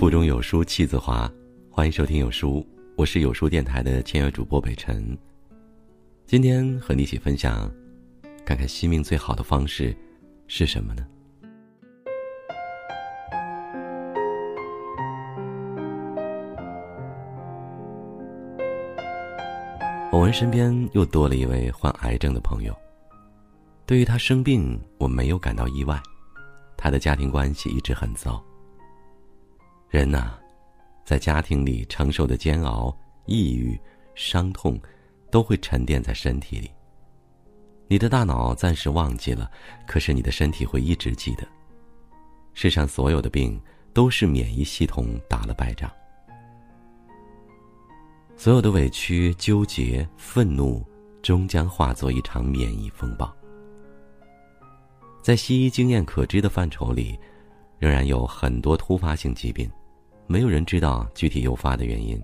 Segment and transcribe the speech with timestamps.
[0.00, 1.30] 腹中有书气自华，
[1.70, 2.66] 欢迎收听有书，
[2.96, 5.14] 我是有书电台的签约主播北辰。
[6.24, 7.70] 今天和你一起分享，
[8.46, 9.94] 看看惜命最好的方式
[10.46, 11.06] 是什么呢？
[20.10, 22.74] 我们身边又多了一位患癌症的朋友。
[23.84, 26.02] 对于他生病，我没有感到意外。
[26.74, 28.42] 他的家庭关系一直很糟。
[29.90, 30.38] 人呐，
[31.04, 33.78] 在家庭里承受的煎熬、抑郁、
[34.14, 34.80] 伤痛，
[35.32, 36.70] 都会沉淀在身体里。
[37.88, 39.50] 你的大脑暂时忘记了，
[39.88, 41.44] 可是你的身体会一直记得。
[42.54, 43.60] 世上所有的病，
[43.92, 45.90] 都是免疫系统打了败仗。
[48.36, 50.86] 所有的委屈、纠结、愤怒，
[51.20, 53.34] 终将化作一场免疫风暴。
[55.20, 57.18] 在西医经验可知的范畴里，
[57.78, 59.70] 仍然有很多突发性疾病，
[60.30, 62.22] 没有人知道具体诱发的原因。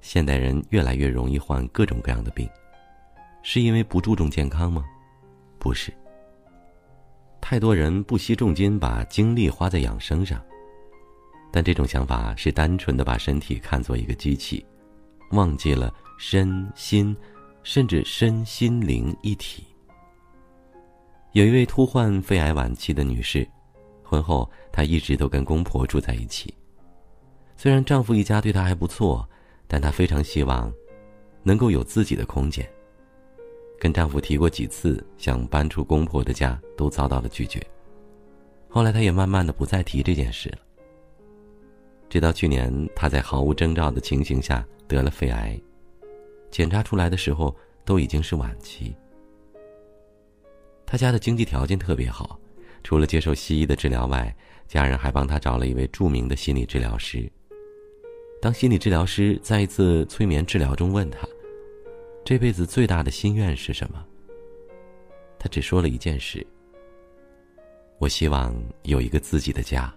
[0.00, 2.50] 现代人越来越容易患各种各样的病，
[3.44, 4.84] 是因为不注重健康吗？
[5.56, 5.94] 不是。
[7.40, 10.44] 太多人不惜重金把精力花在养生上，
[11.52, 14.66] 但这种想法是单纯的把身体看作一个机器，
[15.30, 17.16] 忘记了身心，
[17.62, 19.64] 甚至身心灵一体。
[21.34, 23.48] 有一位突患肺癌晚期的女士，
[24.02, 26.52] 婚后她一直都跟公婆住在一起。
[27.62, 29.28] 虽然丈夫一家对她还不错，
[29.68, 30.72] 但她非常希望
[31.42, 32.66] 能够有自己的空间。
[33.78, 37.62] 跟丈夫提过几次想搬出公婆的家，都遭到了拒绝。
[38.66, 40.58] 后来她也慢慢的不再提这件事了。
[42.08, 45.60] 直到去年，她在毫无征兆的情形下得了肺癌，
[46.50, 48.96] 检查出来的时候都已经是晚期。
[50.86, 52.40] 他家的经济条件特别好，
[52.82, 54.34] 除了接受西医的治疗外，
[54.66, 57.30] 家人还帮他找了一位著名的心理治疗师。
[58.40, 61.28] 当心理治疗师在一次催眠治疗中问他
[62.24, 64.02] ：“这辈子最大的心愿是什么？”
[65.38, 66.46] 他只说了一件事
[68.00, 69.94] ：“我希望有一个自己的家，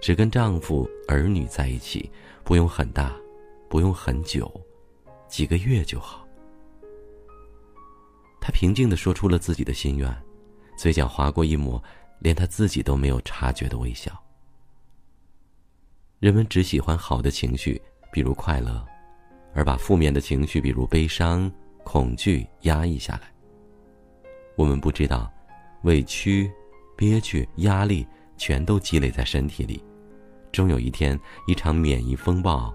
[0.00, 2.10] 只跟丈夫、儿女在一起，
[2.44, 3.14] 不用很大，
[3.68, 4.50] 不用很久，
[5.28, 6.26] 几个月就好。”
[8.40, 10.10] 他平静的说出了自己的心愿，
[10.78, 11.82] 嘴角划过一抹
[12.20, 14.18] 连他自己都没有察觉的微笑。
[16.26, 18.84] 人们只喜欢好的情绪，比如快乐，
[19.54, 21.48] 而把负面的情绪，比如悲伤、
[21.84, 23.32] 恐惧压抑下来。
[24.56, 25.32] 我们不知道，
[25.84, 26.50] 委屈、
[26.96, 28.04] 憋屈、压力
[28.36, 29.80] 全都积累在身体里，
[30.50, 31.16] 终有一天，
[31.46, 32.74] 一场免疫风暴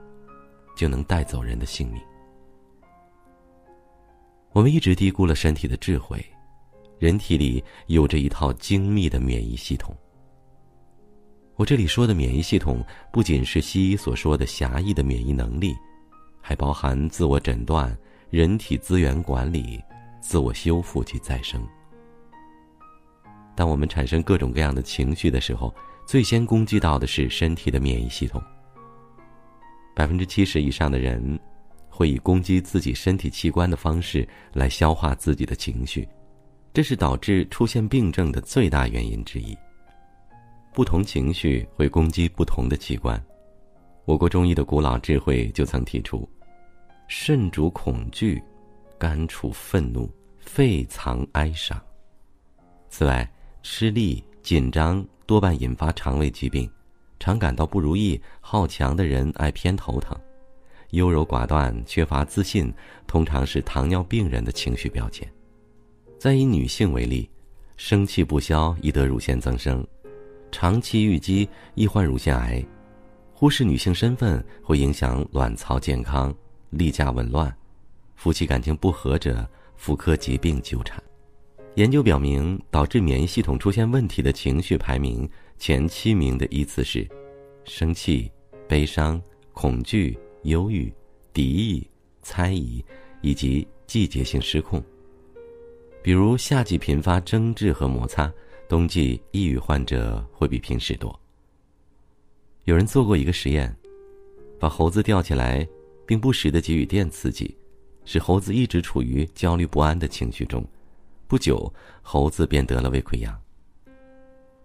[0.73, 2.01] 就能带走人的性命。
[4.53, 6.25] 我们一直低估了身体的智慧，
[7.00, 9.94] 人体里有着一套精密的免疫系统。
[11.56, 15.75] 我这里说的免疫系统，不仅是西医所说的狭义的免疫能力，
[16.41, 17.95] 还包含自我诊断、
[18.29, 19.79] 人体资源管理、
[20.19, 21.61] 自我修复及再生。
[23.56, 25.73] 当我们产生各种各样的情绪的时候，
[26.06, 28.41] 最先攻击到的是身体的免疫系统。
[29.95, 31.40] 百分之七十以上的人。
[31.94, 36.07] 会以攻击自己身体器官的方式来消化自己的情绪，
[36.73, 39.56] 这是导致出现病症的最大原因之一。
[40.73, 43.21] 不同情绪会攻击不同的器官。
[44.05, 46.27] 我国中医的古老智慧就曾提出：
[47.07, 48.41] 肾主恐惧，
[48.97, 51.79] 肝处愤怒，肺藏哀伤。
[52.89, 53.29] 此外，
[53.61, 56.69] 吃力、紧张多半引发肠胃疾病，
[57.19, 60.17] 常感到不如意、好强的人爱偏头疼。
[60.91, 62.73] 优柔寡断、缺乏自信，
[63.07, 65.25] 通常是糖尿病人的情绪标签。
[66.17, 67.29] 再以女性为例，
[67.77, 69.85] 生气不消易得乳腺增生，
[70.51, 72.63] 长期郁积易患乳腺癌。
[73.34, 76.34] 忽视女性身份会影响卵巢健康、
[76.69, 77.51] 例假紊乱，
[78.16, 81.01] 夫妻感情不和者妇科疾病纠缠。
[81.75, 85.28] 研究表明，导致免疫系统出现问题的情绪排名
[85.58, 87.08] 前七名的依次是：
[87.64, 88.31] 生气、
[88.67, 89.22] 悲伤、
[89.53, 90.20] 恐惧。
[90.46, 90.91] 忧郁、
[91.31, 91.87] 敌意、
[92.23, 92.84] 猜疑，
[93.22, 94.84] 以及季节性失控。
[96.02, 98.34] 比如夏季频发争执和摩擦，
[98.72, 101.14] 冬季抑郁患者会比平时多。
[102.64, 103.76] 有人做过一个实验，
[104.58, 105.68] 把猴子吊起来，
[106.06, 107.53] 并不时的给予电刺激，
[108.06, 110.66] 使猴子一直处于焦虑不安的情绪中。
[111.28, 111.70] 不久，
[112.02, 113.38] 猴子便得了胃溃疡。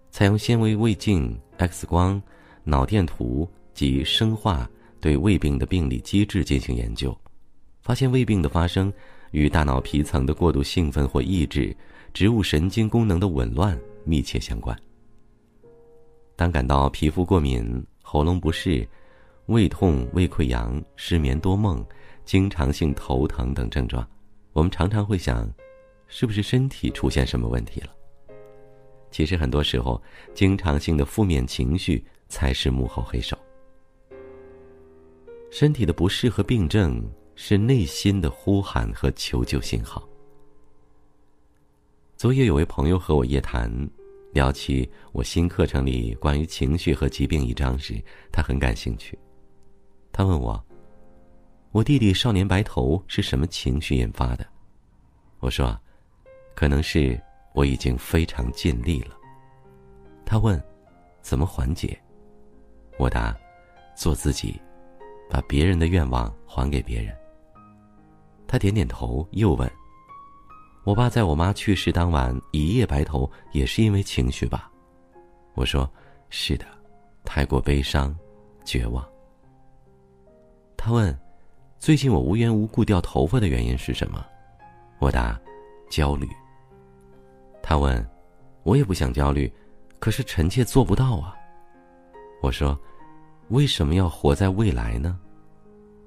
[0.09, 2.21] 采用纤维胃镜、X 光、
[2.63, 4.69] 脑电图及生化。
[5.01, 7.15] 对胃病的病理机制进行研究，
[7.81, 8.91] 发现胃病的发生
[9.31, 11.75] 与大脑皮层的过度兴奋或抑制、
[12.13, 13.77] 植物神经功能的紊乱
[14.07, 14.75] 密切相关。
[16.35, 18.87] 当感到皮肤过敏、喉咙不适、
[19.47, 21.85] 胃痛、胃溃疡、失眠多梦、
[22.25, 24.07] 经常性头疼等症状，
[24.53, 25.51] 我们常常会想，
[26.07, 27.89] 是不是身体出现什么问题了？
[29.09, 30.01] 其实很多时候，
[30.33, 33.37] 经常性的负面情绪才是幕后黑手。
[35.49, 37.01] 身体的不适和病症
[37.35, 40.07] 是内心的呼喊和求救信号。
[42.17, 43.71] 昨夜有位朋友和我夜谈，
[44.33, 49.15] 聊起我新课程里关于情绪和疾病一章时，他很感兴趣。
[50.11, 50.59] 他问我
[51.71, 54.43] ：“我弟弟少年白头是什么情绪引发的？”
[55.41, 55.79] 我说
[56.57, 57.21] ：“可能是
[57.53, 59.15] 我已经非常尽力了。”
[60.25, 60.59] 他问
[61.21, 61.95] ：“怎么缓解？”
[62.97, 63.37] 我答
[63.95, 64.59] ：“做自己。”
[65.29, 67.15] 把别人的愿望还给别人。
[68.47, 69.71] 他点点头，又问
[70.87, 74.71] ：“我爸在我妈去世当晚一夜白头，也是因为情绪吧？”
[75.53, 75.91] 我说
[76.31, 76.65] ：“是的，
[77.25, 78.15] 太过悲伤，
[78.63, 79.05] 绝望。”
[80.77, 81.13] 他问
[81.77, 84.25] ：“最近我无缘无故掉头发的原因是什么？”
[84.99, 85.37] 我答
[85.91, 86.25] ：“焦虑。”
[87.61, 88.09] 他问
[88.63, 89.51] ：“我也不想焦虑，
[89.99, 91.35] 可是臣妾做不到啊。”
[92.41, 92.79] 我说。
[93.49, 95.17] 为什么要活在未来呢？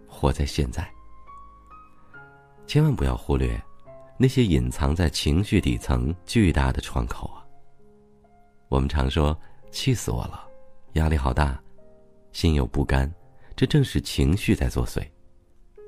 [0.07, 0.87] 活在现在。
[2.67, 3.59] 千万不要忽略
[4.23, 7.41] 那些隐藏在情绪底层巨大的窗口啊！
[8.69, 9.35] 我们常说
[9.73, 10.47] “气死我了”，
[10.93, 11.59] 压力好大，
[12.31, 13.11] 心有不甘，
[13.57, 15.03] 这正是情绪在作祟。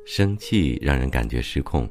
[0.06, 1.86] 生气让人感觉失控，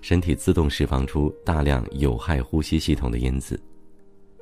[0.00, 3.54] 身体自动释放出大量有害呼吸系统的因子；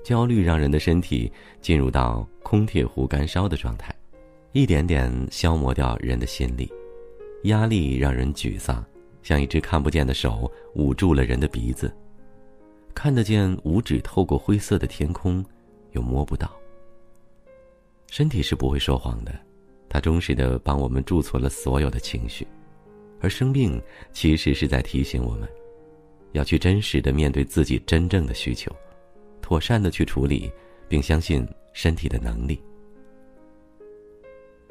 [0.05, 3.93] 焦虑让人的身体进入到空铁壶干烧的状态。
[4.53, 6.73] 一点点消磨掉人的心力，
[7.43, 8.85] 压力让人沮丧，
[9.23, 11.95] 像一只看不见的手捂住了人的鼻子。
[12.95, 15.45] 看得见五指透过灰色的天空，
[15.93, 16.51] 又摸不到。
[18.09, 19.33] 身体是不会说谎的，
[19.89, 22.47] 它忠实的帮我们贮存了所有的情绪，
[23.21, 23.81] 而生病
[24.13, 25.49] 其实是在提醒我们，
[26.33, 28.75] 要去真实的面对自己真正的需求，
[29.41, 30.51] 妥善的去处理，
[30.89, 32.61] 并相信身体的能力。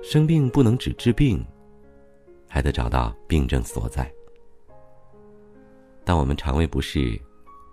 [0.02, 1.44] 生病不能只治病，
[2.48, 4.12] 还得找到病症所在。
[6.10, 7.22] 当我们肠胃不适，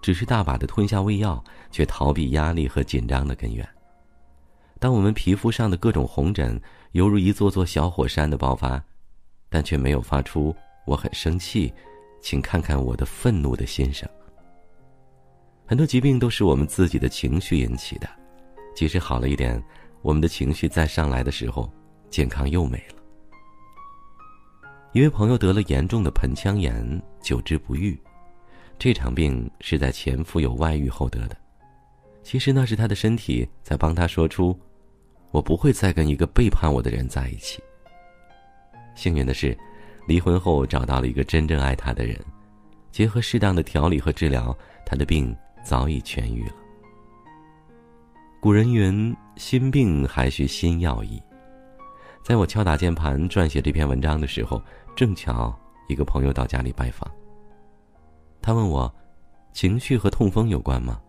[0.03, 3.65] 只是大把的吞下胃药，却逃避压力和紧张的根源；
[4.79, 6.61] 当我们皮肤上的各种红疹
[6.93, 8.79] 犹如一座座小火山的爆发，
[9.49, 10.55] 但却没有发出
[10.85, 11.73] “我很生气，
[12.21, 14.06] 请看看我的愤怒”的心声。
[15.65, 18.06] 很多疾病都是我们自己的情绪引起的，
[18.75, 19.65] 即使好了一点，
[20.03, 21.73] 我们的情绪再上来的时候。
[22.11, 23.03] 健康又没了。
[24.93, 27.99] 一位朋友得了严重的盆腔炎，久治不愈。
[28.78, 31.37] 这场病是在前夫有外遇后得的。
[32.23, 34.58] 其实那是他的身体在帮他说出
[35.31, 37.62] ：“我不会再跟一个背叛我的人在一起。”
[38.94, 39.56] 幸运的是，
[40.06, 42.19] 离婚后找到了一个真正爱他的人，
[42.90, 46.52] 结合适当的调理和治疗，他的病早已痊愈了。
[48.40, 51.23] 古人云：“心病还需心药医。”
[52.25, 54.61] 在我敲打键盘撰写这篇文章的时候，
[54.96, 55.56] 正巧
[55.88, 57.08] 一个朋友到家里拜访。
[58.46, 58.94] 他问我
[59.52, 61.02] ：“情绪和痛风有关吗？”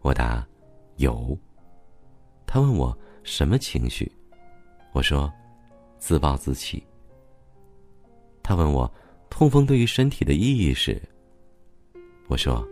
[0.00, 0.48] 我答
[0.96, 1.38] ：“有。”
[2.48, 4.10] 他问我：“什么情绪？”
[4.94, 5.30] 我说
[6.00, 6.82] ：“自暴自弃。”
[8.42, 8.90] 他问我
[9.28, 10.98] ：“痛风对于身体的意义是？”
[12.28, 12.66] 我说：“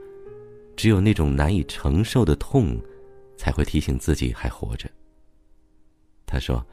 [0.74, 2.80] 只有那种难以承受的痛，
[3.36, 4.90] 才会提醒自己还活着。”
[6.24, 6.66] 他说。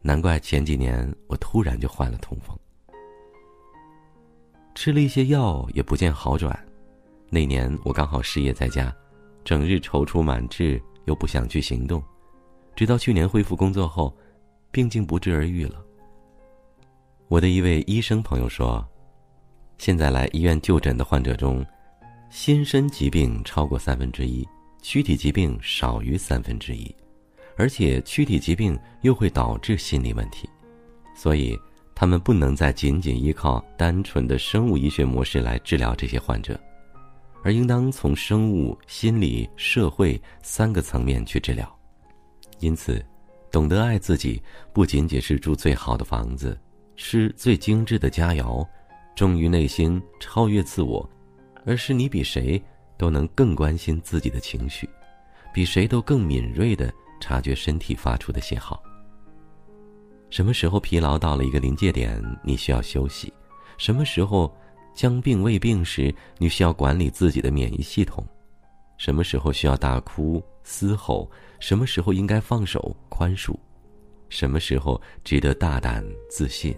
[0.00, 2.56] 难怪前几年我突然就患了痛风，
[4.80, 6.56] 吃了一些药也不见好转。
[7.30, 8.94] 那年我刚好失业在家，
[9.44, 12.00] 整日踌躇满志，又不想去行动。
[12.76, 14.16] 直到去年恢复工作后，
[14.70, 15.84] 病竟不治而愈了。
[17.26, 18.86] 我的一位医生朋友说，
[19.78, 21.66] 现在来医院就诊的患者中，
[22.30, 24.46] 心身疾病超过三分之一，
[24.80, 26.94] 躯体疾病少于三分之一。
[27.56, 30.48] 而且躯体疾病又会导致心理问题，
[31.16, 31.58] 所以
[32.00, 36.56] 他们不能再仅仅依靠单纯的生物医学模式来治疗这些患者，
[37.42, 41.68] 而应当从生物、心理、社会三个层面去治疗。
[42.60, 43.04] 因此，
[43.50, 44.40] 懂得爱自己，
[44.72, 46.56] 不仅仅是住最好的房子，
[46.96, 48.64] 吃最精致的佳肴，
[49.16, 51.04] 忠于内心，超越自我，
[51.66, 52.62] 而是你比谁
[52.96, 54.88] 都能更关心自己的情绪，
[55.52, 56.94] 比谁都更敏锐的。
[57.20, 58.80] 察觉身体发出的信号。
[60.38, 63.28] 什么时候疲劳到了一个临界点，你需要休息；
[63.76, 64.56] 什么时候
[64.94, 68.24] 将病未病时，你需要管理自己的免疫系统；
[68.98, 71.28] 什么时候需要大哭嘶吼，
[71.58, 73.52] 什么时候应该放手宽恕。
[74.28, 76.72] 什么时候值得大胆自信。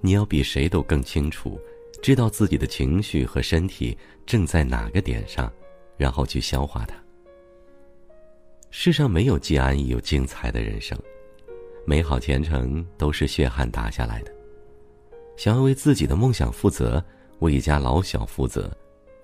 [0.00, 1.60] 你要比谁都更清楚，
[2.02, 3.96] 知道自己的情绪和身体
[4.26, 5.48] 正在哪个点上，
[5.96, 6.96] 然后去消化它。
[8.72, 10.98] 世上没有既安逸又精彩的人生，
[11.84, 14.32] 美好前程都是血汗打下来的。
[15.36, 17.04] 想要为自己的梦想负责，
[17.40, 18.70] 为一家老小负责，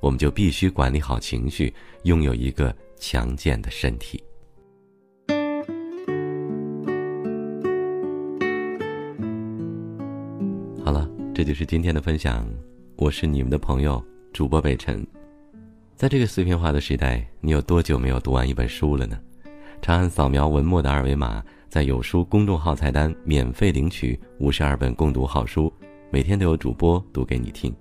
[0.00, 1.72] 我们就必须管理好情绪，
[2.02, 4.22] 拥有一个强健的身体。
[10.84, 12.48] 好了这就是今天的分享，
[12.96, 15.06] 我是你们的朋友主播北辰。
[15.94, 19.20] 在这个碎片化的时代，你有多久没有读完一本书了呢？
[19.80, 25.70] 长按扫描文末的二维码，在有书公众号菜单免费领取五十二本共读好书，
[26.10, 27.74] 每天都有主播读给你听。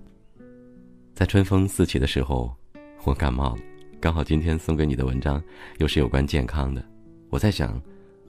[1.14, 2.54] 在春风四起的时候，
[3.04, 3.62] 我感冒了，
[3.98, 5.42] 刚好今天送给你的文章
[5.78, 6.84] 又是有关健康的。
[7.30, 7.80] 我在想，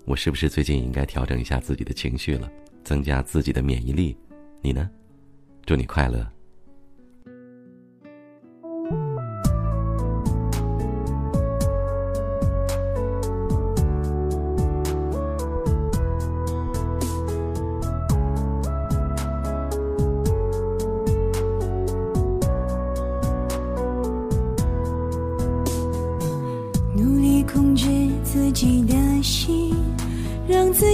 [0.05, 2.49] 我是不是最近应该调整一下自己的情绪了，
[2.85, 4.15] 增加自己的免疫力？
[4.61, 4.89] 你呢？
[5.65, 6.25] 祝你快乐。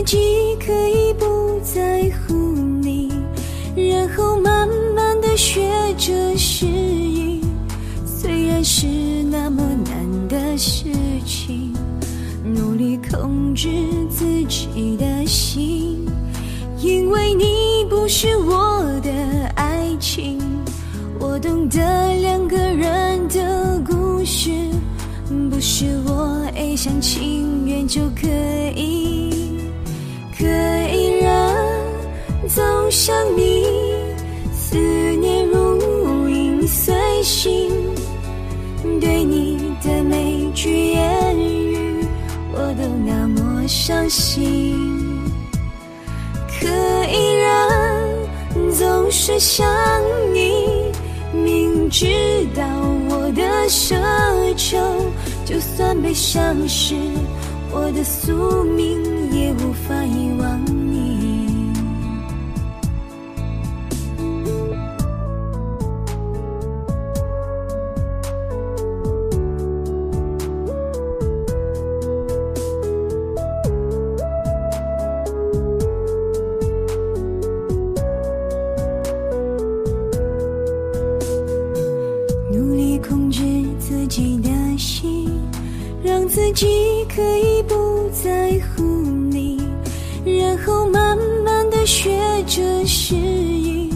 [0.05, 3.11] 己可以不在乎你。
[3.75, 5.61] 然后慢慢的学
[5.97, 7.41] 着适应，
[8.05, 8.87] 虽然是
[9.29, 10.85] 那么难的事
[11.25, 11.73] 情，
[12.43, 13.67] 努力控制
[14.09, 16.07] 自己的心，
[16.79, 19.11] 因为你不是我的
[19.55, 20.39] 爱情，
[21.19, 24.51] 我懂得两个人的故事，
[25.49, 28.27] 不是我一厢情愿就可
[28.75, 28.94] 以，
[32.95, 33.65] 想你。
[34.53, 37.69] 思念如影随形，
[39.01, 42.05] 对你的每句言语，
[42.53, 44.79] 我都那么相信。
[46.47, 46.67] 可
[47.11, 49.67] 依然总是想
[50.33, 50.91] 你，
[51.33, 52.07] 明知
[52.55, 52.63] 道
[53.09, 53.95] 我的奢
[54.55, 54.77] 求，
[55.43, 56.95] 就算被伤是
[57.71, 60.94] 我的宿命，也无法遗忘你。
[86.27, 89.61] 自己可以不在乎你，
[90.25, 92.11] 然后慢慢的学
[92.45, 93.89] 着适应。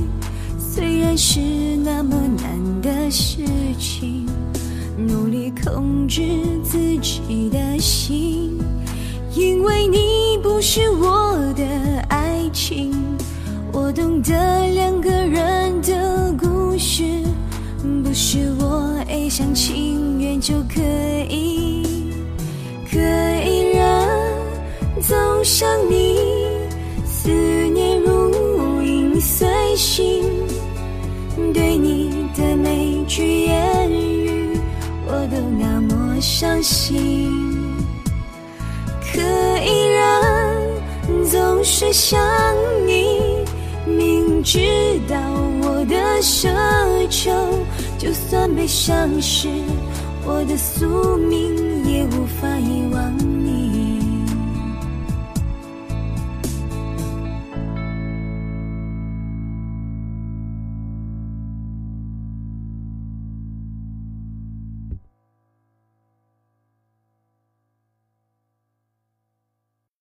[0.58, 1.39] 虽然是
[1.84, 3.44] 那么难的事
[3.78, 4.25] 情，
[4.98, 6.22] 努力控制
[6.63, 8.58] 自己的心，
[9.36, 11.66] 因为你不是我的
[12.08, 12.94] 爱情，
[13.74, 17.04] 我懂得两个人的故事，
[20.50, 20.82] 就可
[21.29, 21.86] 以。
[22.91, 22.98] 可
[23.46, 24.08] 以让
[25.00, 26.18] 走向你，
[27.06, 30.24] 思念如影随形，
[31.53, 34.58] 对你的每句言语，
[35.06, 37.32] 我都那么相信。
[39.13, 39.22] 可
[39.63, 42.20] 以让总是想
[42.88, 43.20] 你，
[43.86, 44.60] 明知
[45.08, 45.15] 道
[45.62, 46.50] 我的奢
[47.08, 47.32] 求，
[48.00, 49.48] 就算被伤是
[50.29, 53.38] 我的宿命也无法遗忘。